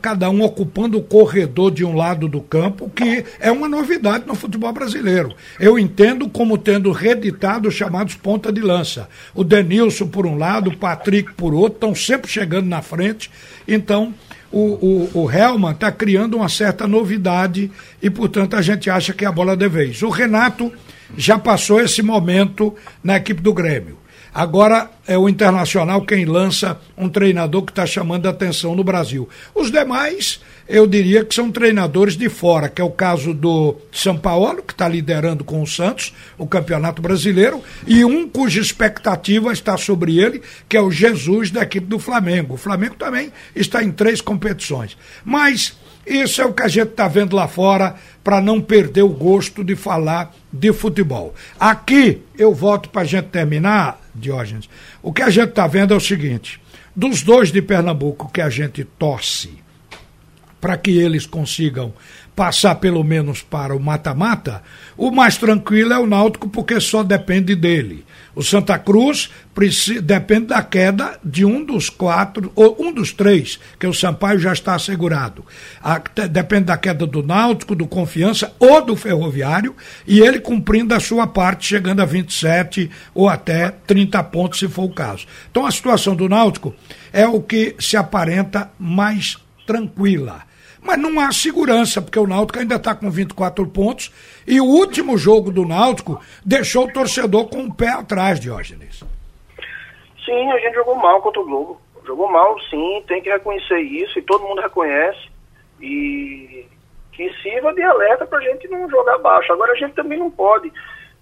cada 0.00 0.30
um 0.30 0.42
ocupando 0.42 0.96
o 0.96 1.02
corredor 1.02 1.72
de 1.72 1.84
um 1.84 1.96
lado 1.96 2.28
do 2.28 2.40
campo, 2.40 2.88
que 2.88 3.24
é 3.40 3.50
uma 3.50 3.68
novidade 3.68 4.24
no 4.24 4.36
futebol 4.36 4.72
brasileiro. 4.72 5.34
Eu 5.58 5.80
entendo 5.80 6.28
como 6.28 6.56
tendo 6.56 6.92
reeditado 6.92 7.68
os 7.68 7.74
chamados 7.74 8.14
ponta 8.14 8.52
de 8.52 8.60
lança. 8.60 9.08
O 9.34 9.42
Denilson 9.42 10.06
por 10.06 10.24
um 10.24 10.38
lado, 10.38 10.70
o 10.70 10.76
Patrick 10.76 11.32
por 11.34 11.52
outro, 11.52 11.74
estão 11.74 11.92
sempre 11.92 12.30
chegando 12.30 12.68
na 12.68 12.80
frente. 12.80 13.28
Então, 13.66 14.14
o, 14.52 15.08
o, 15.14 15.22
o 15.22 15.30
Helman 15.30 15.72
está 15.72 15.90
criando 15.90 16.36
uma 16.36 16.48
certa 16.48 16.86
novidade 16.86 17.68
e, 18.00 18.08
portanto, 18.08 18.54
a 18.54 18.62
gente 18.62 18.88
acha 18.88 19.12
que 19.12 19.24
é 19.24 19.28
a 19.28 19.32
bola 19.32 19.56
de 19.56 19.68
vez. 19.68 20.02
O 20.02 20.08
Renato 20.08 20.72
já 21.16 21.38
passou 21.38 21.80
esse 21.80 22.02
momento 22.02 22.74
na 23.02 23.16
equipe 23.16 23.40
do 23.40 23.52
Grêmio. 23.52 23.98
Agora 24.32 24.88
é 25.08 25.18
o 25.18 25.28
Internacional 25.28 26.02
quem 26.02 26.24
lança 26.24 26.80
um 26.96 27.08
treinador 27.08 27.62
que 27.62 27.72
está 27.72 27.84
chamando 27.84 28.26
a 28.26 28.30
atenção 28.30 28.76
no 28.76 28.84
Brasil. 28.84 29.28
Os 29.52 29.72
demais, 29.72 30.40
eu 30.68 30.86
diria 30.86 31.24
que 31.24 31.34
são 31.34 31.50
treinadores 31.50 32.16
de 32.16 32.28
fora, 32.28 32.68
que 32.68 32.80
é 32.80 32.84
o 32.84 32.90
caso 32.90 33.34
do 33.34 33.76
São 33.90 34.16
Paulo, 34.16 34.62
que 34.62 34.72
está 34.72 34.88
liderando 34.88 35.42
com 35.42 35.60
o 35.60 35.66
Santos 35.66 36.14
o 36.38 36.46
Campeonato 36.46 37.02
Brasileiro, 37.02 37.60
e 37.88 38.04
um 38.04 38.28
cuja 38.28 38.60
expectativa 38.60 39.52
está 39.52 39.76
sobre 39.76 40.20
ele, 40.20 40.42
que 40.68 40.76
é 40.76 40.80
o 40.80 40.92
Jesus 40.92 41.50
da 41.50 41.62
equipe 41.62 41.88
do 41.88 41.98
Flamengo. 41.98 42.54
O 42.54 42.58
Flamengo 42.58 42.94
também 42.94 43.32
está 43.54 43.82
em 43.82 43.90
três 43.90 44.20
competições. 44.20 44.96
Mas 45.24 45.76
isso 46.06 46.40
é 46.40 46.46
o 46.46 46.52
que 46.52 46.62
a 46.62 46.68
gente 46.68 46.90
está 46.90 47.06
vendo 47.06 47.36
lá 47.36 47.46
fora 47.46 47.94
para 48.24 48.40
não 48.40 48.60
perder 48.60 49.02
o 49.02 49.08
gosto 49.08 49.62
de 49.62 49.76
falar 49.76 50.34
de 50.52 50.72
futebol. 50.72 51.34
Aqui, 51.58 52.22
eu 52.36 52.54
volto 52.54 52.88
para 52.88 53.02
a 53.02 53.04
gente 53.04 53.26
terminar, 53.26 54.00
Diógenes. 54.14 54.68
O 55.02 55.12
que 55.12 55.22
a 55.22 55.30
gente 55.30 55.50
está 55.50 55.66
vendo 55.66 55.94
é 55.94 55.96
o 55.96 56.00
seguinte: 56.00 56.60
dos 56.94 57.22
dois 57.22 57.52
de 57.52 57.62
Pernambuco 57.62 58.30
que 58.32 58.40
a 58.40 58.50
gente 58.50 58.84
torce 58.84 59.58
para 60.60 60.76
que 60.76 60.90
eles 60.90 61.26
consigam 61.26 61.92
passar 62.40 62.76
pelo 62.76 63.04
menos 63.04 63.42
para 63.42 63.76
o 63.76 63.78
mata-mata, 63.78 64.62
o 64.96 65.10
mais 65.10 65.36
tranquilo 65.36 65.92
é 65.92 65.98
o 65.98 66.06
Náutico 66.06 66.48
porque 66.48 66.80
só 66.80 67.02
depende 67.02 67.54
dele. 67.54 68.02
O 68.34 68.42
Santa 68.42 68.78
Cruz 68.78 69.28
depende 70.02 70.46
da 70.46 70.62
queda 70.62 71.20
de 71.22 71.44
um 71.44 71.62
dos 71.62 71.90
quatro, 71.90 72.50
ou 72.56 72.74
um 72.80 72.94
dos 72.94 73.12
três, 73.12 73.60
que 73.78 73.86
o 73.86 73.92
Sampaio 73.92 74.38
já 74.38 74.54
está 74.54 74.74
assegurado. 74.74 75.44
A, 75.82 76.00
depende 76.30 76.64
da 76.64 76.78
queda 76.78 77.06
do 77.06 77.22
Náutico, 77.22 77.74
do 77.74 77.86
Confiança 77.86 78.54
ou 78.58 78.82
do 78.82 78.96
Ferroviário, 78.96 79.76
e 80.06 80.20
ele 80.20 80.40
cumprindo 80.40 80.94
a 80.94 81.00
sua 81.00 81.26
parte, 81.26 81.66
chegando 81.66 82.00
a 82.00 82.06
27 82.06 82.90
ou 83.12 83.28
até 83.28 83.68
30 83.86 84.24
pontos, 84.24 84.60
se 84.60 84.66
for 84.66 84.84
o 84.84 84.94
caso. 84.94 85.26
Então 85.50 85.66
a 85.66 85.70
situação 85.70 86.16
do 86.16 86.26
Náutico 86.26 86.74
é 87.12 87.26
o 87.26 87.42
que 87.42 87.76
se 87.78 87.98
aparenta 87.98 88.70
mais 88.78 89.36
tranquila 89.66 90.48
mas 90.82 90.98
não 90.98 91.20
há 91.20 91.30
segurança, 91.32 92.00
porque 92.00 92.18
o 92.18 92.26
Náutico 92.26 92.58
ainda 92.58 92.76
está 92.76 92.94
com 92.94 93.10
24 93.10 93.66
pontos 93.66 94.12
e 94.46 94.60
o 94.60 94.64
último 94.64 95.16
jogo 95.18 95.50
do 95.50 95.66
Náutico 95.66 96.20
deixou 96.44 96.86
o 96.86 96.92
torcedor 96.92 97.48
com 97.48 97.64
o 97.64 97.74
pé 97.74 97.88
atrás, 97.88 98.40
Diógenes. 98.40 99.04
Sim, 100.24 100.50
a 100.50 100.58
gente 100.58 100.74
jogou 100.74 100.96
mal 100.96 101.20
contra 101.20 101.40
o 101.40 101.44
Globo. 101.44 101.80
Jogou 102.06 102.30
mal, 102.30 102.58
sim, 102.70 103.04
tem 103.06 103.22
que 103.22 103.30
reconhecer 103.30 103.80
isso 103.80 104.18
e 104.18 104.22
todo 104.22 104.46
mundo 104.46 104.62
reconhece. 104.62 105.28
E 105.80 106.66
que 107.12 107.30
sirva 107.42 107.72
de 107.74 107.82
alerta 107.82 108.26
para 108.26 108.38
a 108.38 108.42
gente 108.42 108.66
não 108.68 108.88
jogar 108.88 109.18
baixo. 109.18 109.52
Agora 109.52 109.72
a 109.72 109.76
gente 109.76 109.94
também 109.94 110.18
não 110.18 110.30
pode, 110.30 110.72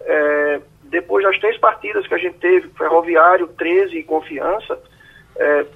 é, 0.00 0.60
depois 0.84 1.24
das 1.24 1.38
três 1.38 1.58
partidas 1.58 2.06
que 2.06 2.14
a 2.14 2.18
gente 2.18 2.38
teve, 2.38 2.68
Ferroviário, 2.70 3.48
13 3.48 3.98
e 3.98 4.04
Confiança, 4.04 4.78
é, 5.36 5.66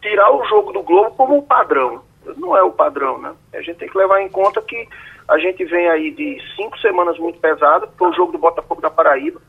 tirar 0.00 0.30
o 0.30 0.44
jogo 0.44 0.72
do 0.72 0.82
Globo 0.82 1.10
como 1.16 1.42
padrão 1.42 2.02
não 2.36 2.56
é 2.56 2.62
o 2.62 2.72
padrão, 2.72 3.18
né? 3.18 3.34
A 3.54 3.60
gente 3.60 3.78
tem 3.78 3.88
que 3.88 3.98
levar 3.98 4.20
em 4.20 4.28
conta 4.28 4.60
que 4.62 4.88
a 5.28 5.38
gente 5.38 5.64
vem 5.64 5.88
aí 5.88 6.10
de 6.10 6.40
cinco 6.56 6.78
semanas 6.78 7.18
muito 7.18 7.38
pesadas, 7.38 7.88
foi 7.96 8.10
o 8.10 8.14
jogo 8.14 8.32
do 8.32 8.38
Botafogo 8.38 8.80
da 8.80 8.90
Paraíba, 8.90 9.40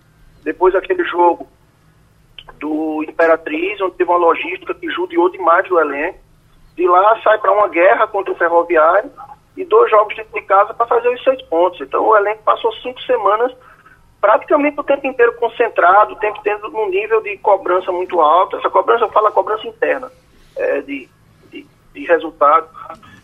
depois 0.43 0.75
aquele 0.75 1.03
jogo 1.05 1.47
do 2.59 3.03
Imperatriz, 3.07 3.79
onde 3.81 3.95
teve 3.95 4.09
uma 4.09 4.17
logística 4.17 4.73
que 4.73 4.89
judiou 4.89 5.29
demais 5.29 5.67
do 5.67 5.79
elenco, 5.79 6.19
de 6.75 6.87
lá 6.87 7.19
sai 7.21 7.37
para 7.39 7.51
uma 7.51 7.67
guerra 7.67 8.07
contra 8.07 8.33
o 8.33 8.37
Ferroviário 8.37 9.11
e 9.55 9.63
dois 9.63 9.89
jogos 9.91 10.15
dentro 10.15 10.33
de 10.33 10.41
casa 10.41 10.73
para 10.73 10.87
fazer 10.87 11.09
os 11.09 11.23
seis 11.23 11.41
pontos. 11.43 11.79
Então 11.81 12.03
o 12.03 12.17
elenco 12.17 12.43
passou 12.43 12.71
cinco 12.73 13.01
semanas 13.01 13.53
praticamente 14.19 14.79
o 14.79 14.83
tempo 14.83 15.05
inteiro 15.05 15.35
concentrado, 15.35 16.13
o 16.13 16.15
tempo 16.15 16.39
inteiro 16.39 16.69
num 16.71 16.89
nível 16.89 17.21
de 17.21 17.37
cobrança 17.37 17.91
muito 17.91 18.21
alto. 18.21 18.55
Essa 18.55 18.69
cobrança, 18.69 19.03
eu 19.03 19.11
falo 19.11 19.27
a 19.27 19.31
cobrança 19.31 19.67
interna, 19.67 20.09
é, 20.55 20.81
de 20.81 21.09
resultado. 22.05 22.67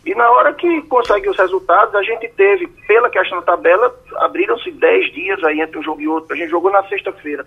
E 0.05 0.15
na 0.15 0.29
hora 0.31 0.53
que 0.53 0.81
consegue 0.83 1.29
os 1.29 1.37
resultados, 1.37 1.93
a 1.93 2.01
gente 2.01 2.27
teve, 2.29 2.67
pela 2.87 3.09
questão 3.09 3.39
da 3.39 3.45
tabela, 3.45 3.93
abriram-se 4.17 4.71
10 4.71 5.13
dias 5.13 5.43
aí 5.43 5.61
entre 5.61 5.77
um 5.77 5.83
jogo 5.83 6.01
e 6.01 6.07
outro. 6.07 6.33
A 6.33 6.37
gente 6.37 6.49
jogou 6.49 6.71
na 6.71 6.83
sexta-feira 6.87 7.45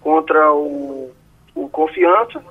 contra 0.00 0.52
o, 0.52 1.12
o 1.54 1.68
Confiança, 1.68 2.42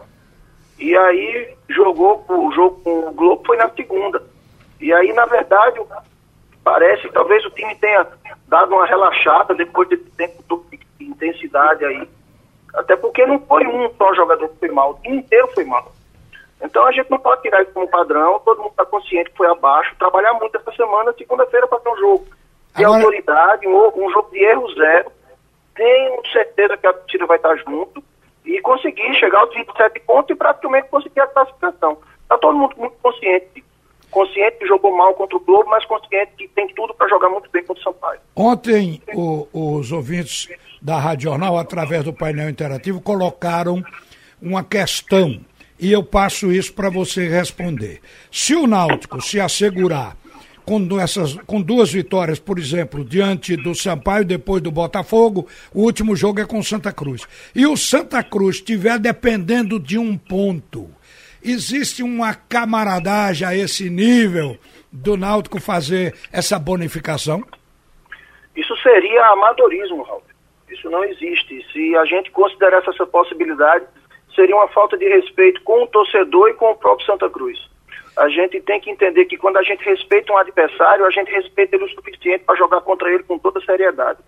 e 0.77 0.95
aí 0.95 1.55
jogou 1.69 2.25
o 2.27 2.51
jogo 2.51 2.81
com 2.81 3.09
o 3.09 3.13
Globo 3.13 3.43
foi 3.45 3.57
na 3.57 3.69
segunda. 3.69 4.21
E 4.79 4.91
aí, 4.91 5.13
na 5.13 5.25
verdade, 5.25 5.79
parece, 6.63 7.09
talvez 7.09 7.45
o 7.45 7.51
time 7.51 7.75
tenha 7.75 8.05
dado 8.47 8.73
uma 8.73 8.85
relaxada 8.85 9.53
depois 9.53 9.87
desse 9.87 10.09
tempo 10.11 10.43
de 10.97 11.05
intensidade 11.05 11.85
aí. 11.85 12.07
Até 12.73 12.95
porque 12.95 13.25
não 13.25 13.39
foi 13.39 13.65
um 13.65 13.89
só 13.95 14.13
jogador 14.13 14.49
que 14.49 14.59
foi 14.59 14.71
mal, 14.71 14.91
o 14.91 14.99
time 15.01 15.17
inteiro 15.17 15.47
foi 15.53 15.63
mal. 15.63 15.93
Então 16.61 16.85
a 16.85 16.91
gente 16.91 17.09
não 17.11 17.19
pode 17.19 17.41
tirar 17.41 17.61
isso 17.61 17.71
como 17.73 17.87
padrão, 17.87 18.39
todo 18.39 18.59
mundo 18.59 18.71
está 18.71 18.85
consciente 18.85 19.29
que 19.29 19.37
foi 19.37 19.47
abaixo, 19.47 19.95
trabalhar 19.99 20.33
muito 20.33 20.55
essa 20.57 20.71
semana, 20.71 21.13
segunda-feira 21.17 21.67
para 21.67 21.79
ter 21.79 21.89
um 21.89 21.97
jogo 21.97 22.25
de 22.75 22.83
Agora... 22.83 23.03
autoridade, 23.03 23.67
um, 23.67 24.05
um, 24.05 24.11
jogo 24.11 24.29
de 24.31 24.43
erro 24.43 24.73
zero. 24.73 25.11
Tenho 25.75 26.21
certeza 26.31 26.77
que 26.77 26.87
a 26.87 26.93
torcida 26.93 27.25
vai 27.25 27.37
estar 27.37 27.55
junto 27.57 28.03
e 28.45 28.61
conseguir 28.61 29.13
chegar 29.15 29.39
aos 29.39 29.53
27 29.53 29.99
pontos 30.01 30.29
e 30.31 30.35
praticamente 30.35 30.87
conseguir 30.89 31.19
a 31.19 31.27
classificação. 31.27 31.97
Está 32.23 32.37
todo 32.37 32.57
mundo 32.57 32.75
muito 32.77 32.95
consciente, 33.01 33.63
consciente 34.09 34.57
que 34.57 34.67
jogou 34.67 34.95
mal 34.95 35.13
contra 35.13 35.35
o 35.35 35.39
Globo, 35.41 35.69
mas 35.69 35.85
consciente 35.85 36.31
que 36.37 36.47
tem 36.49 36.67
tudo 36.73 36.93
para 36.93 37.07
jogar 37.09 37.29
muito 37.29 37.49
bem 37.51 37.63
contra 37.65 37.81
o 37.81 37.83
Sampaio. 37.83 38.19
Ontem 38.35 39.01
o, 39.13 39.47
os 39.51 39.91
ouvintes 39.91 40.49
da 40.81 40.97
Rádio 40.97 41.29
Jornal, 41.29 41.57
através 41.57 42.03
do 42.03 42.13
painel 42.13 42.49
interativo, 42.49 43.01
colocaram 43.01 43.83
uma 44.41 44.63
questão 44.63 45.39
e 45.79 45.91
eu 45.91 46.03
passo 46.03 46.51
isso 46.51 46.73
para 46.73 46.89
você 46.89 47.27
responder. 47.27 48.01
Se 48.31 48.55
o 48.55 48.67
Náutico 48.67 49.21
se 49.21 49.39
assegurar 49.39 50.15
com, 50.65 50.99
essas, 50.99 51.35
com 51.45 51.61
duas 51.61 51.91
vitórias, 51.91 52.39
por 52.39 52.57
exemplo, 52.57 53.05
diante 53.05 53.55
do 53.55 53.75
Sampaio, 53.75 54.25
depois 54.25 54.61
do 54.61 54.71
Botafogo, 54.71 55.47
o 55.73 55.83
último 55.83 56.15
jogo 56.15 56.41
é 56.41 56.45
com 56.45 56.61
Santa 56.63 56.91
Cruz. 56.91 57.27
E 57.53 57.65
o 57.67 57.77
Santa 57.77 58.23
Cruz 58.23 58.55
estiver 58.55 58.97
dependendo 58.97 59.79
de 59.79 59.97
um 59.97 60.17
ponto, 60.17 60.89
existe 61.43 62.01
uma 62.01 62.33
camaradagem 62.33 63.47
a 63.47 63.55
esse 63.55 63.89
nível 63.89 64.57
do 64.91 65.15
Náutico 65.15 65.59
fazer 65.59 66.15
essa 66.31 66.57
bonificação? 66.57 67.43
Isso 68.55 68.75
seria 68.77 69.27
amadorismo, 69.27 70.01
Raul. 70.03 70.23
Isso 70.69 70.89
não 70.89 71.03
existe. 71.03 71.63
Se 71.71 71.95
a 71.95 72.05
gente 72.05 72.31
considerar 72.31 72.79
essa 72.79 73.05
possibilidade, 73.05 73.85
seria 74.35 74.55
uma 74.55 74.67
falta 74.67 74.97
de 74.97 75.07
respeito 75.07 75.61
com 75.63 75.83
o 75.83 75.87
torcedor 75.87 76.49
e 76.49 76.53
com 76.53 76.71
o 76.71 76.75
próprio 76.75 77.05
Santa 77.05 77.29
Cruz. 77.29 77.57
A 78.17 78.29
gente 78.29 78.61
tem 78.61 78.79
que 78.79 78.89
entender 78.89 79.25
que 79.25 79.37
quando 79.37 79.57
a 79.57 79.63
gente 79.63 79.83
respeita 79.83 80.31
um 80.31 80.37
adversário, 80.37 81.05
a 81.05 81.11
gente 81.11 81.31
respeita 81.31 81.75
ele 81.75 81.85
o 81.85 81.89
suficiente 81.89 82.43
para 82.45 82.55
jogar 82.55 82.81
contra 82.81 83.11
ele 83.11 83.23
com 83.23 83.37
toda 83.37 83.59
seriedade. 83.61 84.19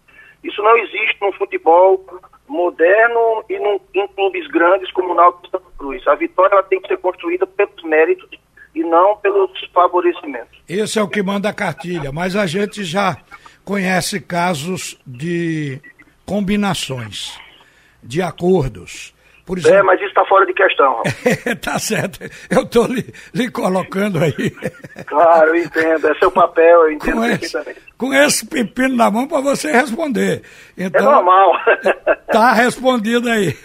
Isso 0.43 0.61
não 0.61 0.77
existe 0.77 1.17
no 1.21 1.31
futebol 1.33 2.05
moderno 2.47 3.43
e 3.49 3.57
num, 3.59 3.79
em 3.93 4.07
clubes 4.09 4.47
grandes 4.47 4.91
como 4.91 5.11
o 5.11 5.15
Náutico 5.15 5.49
Santa 5.49 5.71
Cruz. 5.77 6.05
A 6.07 6.15
vitória 6.15 6.53
ela 6.53 6.63
tem 6.63 6.81
que 6.81 6.87
ser 6.87 6.97
construída 6.97 7.45
pelos 7.47 7.83
méritos 7.83 8.29
e 8.75 8.83
não 8.83 9.17
pelos 9.17 9.51
favorecimentos. 9.73 10.61
Esse 10.67 10.99
é 10.99 11.03
o 11.03 11.07
que 11.07 11.23
manda 11.23 11.49
a 11.49 11.53
cartilha, 11.53 12.11
mas 12.11 12.35
a 12.35 12.45
gente 12.45 12.83
já 12.83 13.17
conhece 13.63 14.21
casos 14.21 14.99
de 15.05 15.81
combinações, 16.25 17.39
de 18.03 18.21
acordos 18.21 19.13
Por 19.47 19.57
É, 19.65 19.81
mas 19.81 19.97
isso 20.01 20.09
está 20.09 20.25
fora 20.25 20.45
de 20.45 20.53
questão. 20.53 21.01
Tá 21.63 21.79
certo. 21.79 22.19
Eu 22.49 22.63
estou 22.63 22.85
lhe, 22.85 23.13
lhe 23.33 23.49
colocando 23.49 24.19
aí. 24.19 24.51
claro, 25.05 25.55
eu 25.55 25.63
entendo. 25.63 26.07
É 26.07 26.13
seu 26.15 26.29
papel, 26.29 26.81
eu 26.81 26.91
entendo 26.91 27.15
com, 27.15 27.23
esse, 27.23 27.39
perfeitamente. 27.39 27.81
com 27.97 28.13
esse 28.13 28.45
pepino 28.45 28.95
na 28.95 29.09
mão 29.09 29.25
para 29.27 29.39
você 29.41 29.71
responder. 29.71 30.43
É 30.77 30.83
Então, 30.83 31.03
normal. 31.03 31.53
tá 32.29 32.51
respondido 32.53 33.29
aí. 33.29 33.55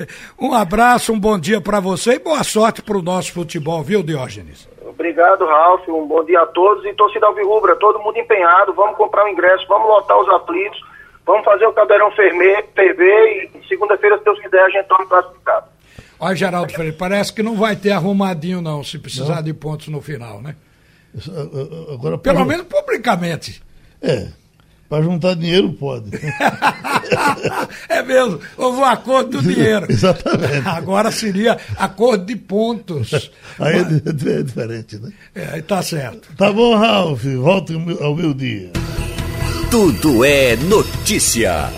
Um 0.41 0.55
abraço, 0.55 1.12
um 1.12 1.19
bom 1.19 1.39
dia 1.39 1.61
para 1.61 1.81
você 1.81 2.15
e 2.15 2.19
boa 2.21 2.45
sorte 2.45 2.81
para 2.81 2.97
o 2.97 3.03
nosso 3.03 3.33
futebol, 3.33 3.83
viu, 3.83 4.03
Diógenes? 4.05 4.69
Obrigado, 4.85 5.45
Ralf. 5.45 5.89
Um 5.89 6.07
bom 6.07 6.25
dia 6.25 6.43
a 6.43 6.47
todos. 6.47 6.85
E 6.85 6.95
torcida 6.95 7.27
Alvirrubra, 7.27 7.75
todo 7.77 7.99
mundo 7.99 8.19
empenhado. 8.19 8.73
Vamos 8.73 8.97
comprar 8.97 9.25
o 9.25 9.29
ingresso, 9.29 9.67
vamos 9.69 9.89
lotar 9.89 10.17
os 10.21 10.29
aflitos, 10.29 10.81
vamos 11.27 11.45
fazer 11.45 11.67
o 11.67 11.73
Caldeirão 11.73 12.11
ferver, 12.12 12.67
ferver 12.75 13.51
e 13.55 13.67
segunda-feira, 13.69 14.19
se 14.19 14.25
Deus 14.25 14.39
quiser, 14.41 14.62
a 14.62 14.71
gente 14.71 14.87
toma 14.87 15.07
classificado. 15.07 15.72
Olha, 16.25 16.37
Geraldo 16.37 16.73
Freire, 16.73 16.93
parece 16.97 17.33
que 17.33 17.43
não 17.43 17.57
vai 17.57 17.75
ter 17.75 17.91
arrumadinho, 17.91 18.62
não, 18.62 18.85
se 18.85 18.97
precisar 18.97 19.41
de 19.41 19.52
pontos 19.52 19.88
no 19.88 20.00
final, 20.00 20.41
né? 20.41 20.55
Agora, 21.93 22.17
Pelo 22.17 22.45
menos 22.45 22.64
publicamente. 22.67 23.61
É. 24.00 24.29
Para 24.88 25.02
juntar 25.02 25.35
dinheiro, 25.35 25.73
pode. 25.73 26.11
é 27.88 28.02
mesmo, 28.02 28.38
houve 28.57 28.79
um 28.79 28.85
acordo 28.85 29.41
do 29.41 29.52
dinheiro. 29.55 29.87
Exatamente. 29.91 30.69
Agora 30.69 31.11
seria 31.11 31.59
acordo 31.76 32.25
de 32.26 32.37
pontos. 32.37 33.31
Aí 33.59 33.79
é, 33.79 33.85
di- 34.12 34.31
é 34.31 34.43
diferente, 34.43 34.99
né? 34.99 35.11
É, 35.35 35.61
tá 35.62 35.83
certo. 35.83 36.29
Tá 36.37 36.52
bom, 36.52 36.76
Ralf. 36.76 37.25
Volta 37.25 37.73
ao 38.00 38.14
meu 38.14 38.33
dia. 38.33 38.71
Tudo 39.71 40.25
é 40.25 40.55
notícia. 40.57 41.71